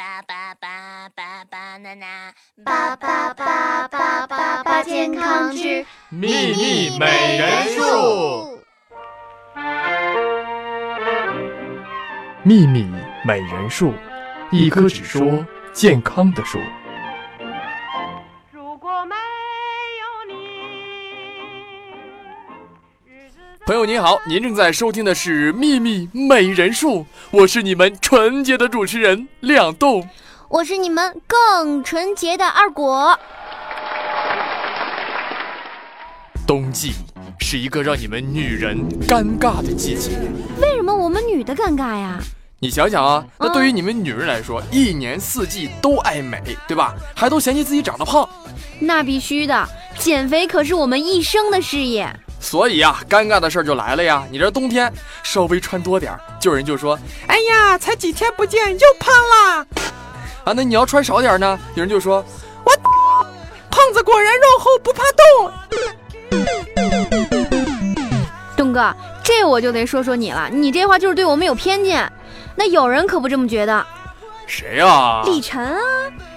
[0.00, 2.32] 巴巴巴巴巴娜娜，
[2.64, 8.58] 巴巴巴巴巴巴健康之秘密美人树。
[12.42, 12.88] 秘密
[13.26, 13.92] 美人树，
[14.50, 15.44] 一棵只说
[15.74, 16.58] 健康的树。
[23.66, 27.00] 朋友您好，您正在收听的是《秘密美人树》，
[27.30, 30.08] 我是你们纯洁的主持人亮栋。
[30.48, 33.18] 我是你们更纯洁的二果。
[36.46, 36.92] 冬季
[37.38, 40.10] 是一个让你们女人尴尬的季节。
[40.60, 42.18] 为什么我们女的尴尬呀？
[42.58, 46.94] 你想想啊，那对于你们女人来说，一年四季都爱美，对吧？
[47.14, 48.28] 还都嫌弃自己长得胖。
[48.80, 49.68] 那必须的，
[49.98, 52.10] 减肥可是我们一生的事业。
[52.40, 54.26] 所以呀，尴尬的事儿就来了呀。
[54.30, 59.66] 你这冬天稍微穿多点儿，就有人就说：“哎呀，才几天不见又胖啦。”
[60.44, 62.24] 啊，那你要穿少点呢，有人就说
[62.64, 62.72] ：“我
[63.70, 65.52] 胖子果然肉厚不怕冻。”
[68.56, 72.10] 东哥，这我就得说说你了，你这话就是对我们有偏见。
[72.56, 73.86] 那有人可不这么觉得。
[74.46, 75.22] 谁呀？
[75.24, 75.80] 李晨啊，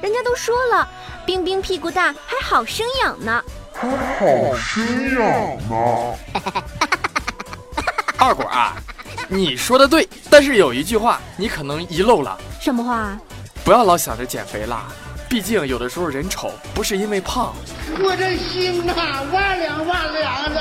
[0.00, 0.88] 人家都说了，
[1.26, 3.42] 冰冰屁股大还好生养呢。
[3.80, 6.14] 还好生养呢。
[8.18, 8.74] 二果啊，
[9.28, 12.36] 你说的对，但是有一句话你可能遗漏了。
[12.60, 13.16] 什么话？
[13.64, 14.86] 不要老想着减肥啦，
[15.28, 17.54] 毕竟有的时候人丑不是因为胖。
[18.00, 20.60] 我这心呐，万两万两的。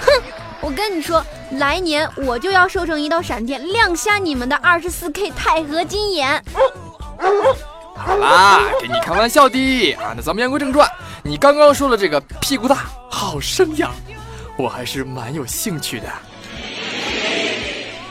[0.00, 0.22] 哼，
[0.60, 6.44] 我跟你说，来年我就要瘦成一道闪电，亮瞎你们的二十四 K 钛合金眼。
[8.04, 10.12] 好啦，给你开玩笑的啊。
[10.16, 10.88] 那咱们言归正传，
[11.22, 13.92] 你刚刚说的这个屁股大好生养，
[14.56, 16.06] 我还是蛮有兴趣的。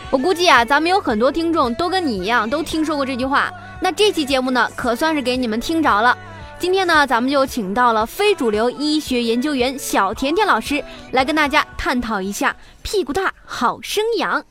[0.09, 3.51] 我估计啊，咱们有很多听众都跟你一样，都听说过这句话。
[3.81, 6.17] 那这期节目呢，可算是给你们听着了。
[6.59, 14.43] 今天呢，咱们就请到了非主流医学研究员小甜甜老师，来跟大家探讨一下屁股大好生养。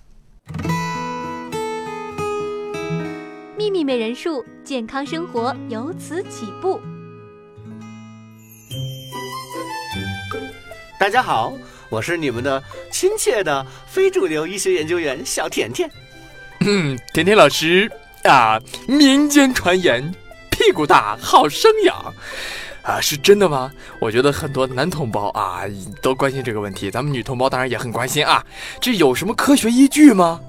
[3.60, 6.81] 秘密美人术，健康生活由此起步。
[10.98, 11.53] 大家好，
[11.91, 15.91] 我是你们的亲切的非主流医学研究员小甜甜。
[16.60, 17.87] 嗯，甜甜老师
[18.25, 20.10] 啊，民间传言
[20.50, 21.94] 屁股大好生养
[22.81, 23.71] 啊，是真的吗？
[24.00, 25.65] 我觉得很多男同胞啊
[26.00, 28.42] 都关心这个问题，咱们女同胞当然也很关心啊。
[28.81, 30.41] 这有什么科学依据吗？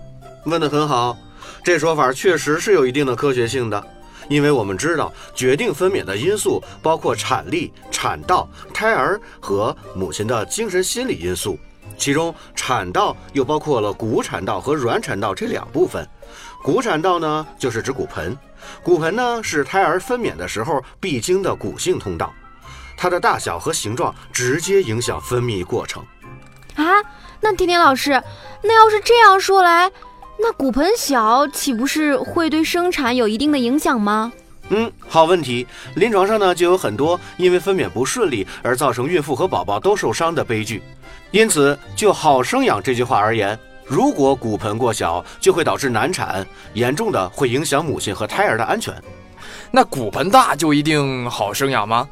[0.45, 1.17] 问的很好，
[1.63, 3.83] 这说法确实是有一定的科学性的。
[4.29, 11.59] 因为我们知道，决定分娩的因素包括产力、产道、胎儿和母亲的精神心理因素，
[11.97, 16.07] 其中产道又包括了骨产道和软产道这两部分。
[16.63, 18.37] 骨产道呢，就是指骨盆，
[18.83, 22.31] 骨盆呢是胎儿分娩的时候必经的骨性通道，
[22.95, 26.01] 它的大小和形状直接影响分泌过程。
[26.75, 26.85] 啊，
[27.41, 28.11] 那甜甜老师，
[28.63, 29.91] 那要是这样说来。
[30.43, 34.33] 那骨盆小岂不是会对生产有一定的影响吗？
[34.69, 35.67] 嗯，好问题。
[35.95, 40.81] 临床上呢就有很多因为分娩不顺利而造成孕妇和宝宝都受伤的悲剧。
[41.29, 48.93] 因此，就好生养这句话而言，如果骨盆过小，就会导致难产，严重的会影响母亲和胎儿的安全。
[49.69, 52.09] 那骨盆大就一定好生养吗？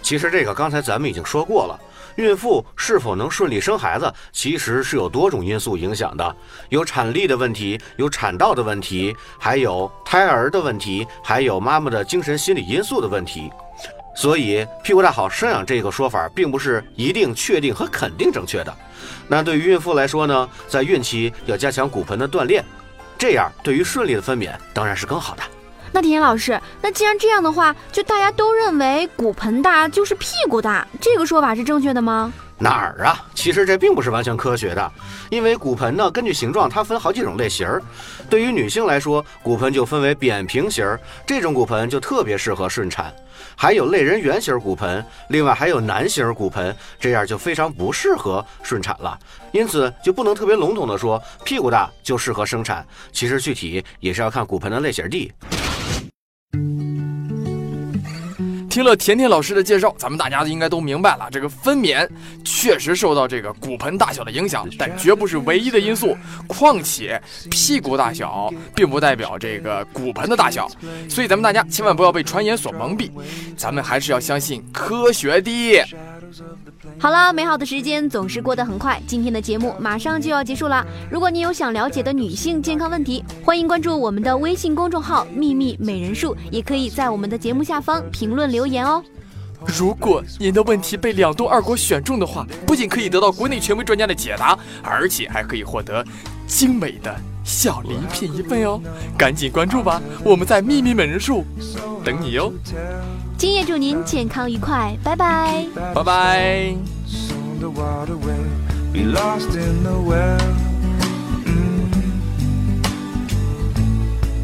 [0.00, 1.78] 其实这个刚才咱们已经说过了。
[2.18, 6.36] 孕妇是否能顺利生孩子，其实是有多种因素影响的，
[6.68, 13.48] 有产力的问题，有产道的问题，还有胎儿的问题，还有妈妈的精神心理因素的问题。
[14.16, 18.76] 所以，屁股大好生养这个说法，并不是一定确定和肯定正确的。
[19.28, 22.64] 那对于孕妇来说呢，在孕期要加强骨盆的锻炼，
[23.16, 25.42] 这样对于顺利的分娩当然是更好的。
[25.92, 32.32] 那田老师，那既然这样的话，就大家都认为骨盆大就是屁股大，这个说法是正确的吗？
[32.60, 33.24] 哪儿啊？
[33.34, 34.92] 其实这并不是完全科学的，
[35.30, 37.80] 因为骨盆呢，根据形状它分好几种类型儿。
[38.28, 43.12] 对于女性来说，骨盆就分为扁平型儿，这种骨盆就特别适合顺产；
[43.54, 49.16] 还有类人圆形骨盆，另外还有男型骨盆，这样就非常不适合顺产了。
[49.52, 55.32] 因此就不能特别笼统的说屁股大就适合生产，其实具体也是要看骨盆的类型地。
[58.78, 62.08] 听了甜甜老师的介绍，咱们大家应该都明白了，这个分娩
[62.44, 66.16] 确实受到这个骨盆大小的影响，但绝不是唯一的因素。
[66.46, 67.20] 况且
[67.50, 70.70] 屁股大小并不代表这个骨盆的大小，
[71.08, 73.10] 所以咱们大家千万不要被传言所蒙蔽，
[73.56, 75.82] 咱们还是要相信科学的。
[76.98, 80.84] 好了，美好的时间总是过得很快，今天的节目马上就要结束了。
[81.10, 89.02] 如果你有想了解的女性健康问题，欢迎关注我们的微信公众号“秘密美人术”，也可以在我们的节目下方评论留言哦。
[89.66, 96.04] 如果您的问题被两度二国选中的话，不仅可以得到国内权威专家的解答，而且还可以获得
[96.46, 97.14] 精美的
[97.48, 98.78] 小礼品一份哦！
[99.16, 101.46] 赶紧关注吧，我们在秘密美人树
[102.04, 102.52] 等你哟！
[103.38, 106.74] 今夜祝您健康愉快，拜拜，拜拜。
[107.58, 108.36] the water way,
[108.92, 110.38] be lost in the well.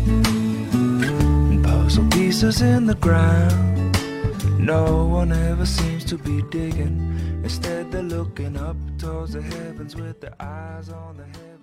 [0.07, 1.63] Mm.
[1.63, 3.53] Puzzle pieces in the ground.
[4.59, 7.13] No one ever seems to be digging.
[7.45, 11.54] Instead, they're looking up towards the heavens with their eyes on the head.